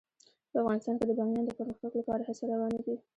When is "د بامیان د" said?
1.07-1.51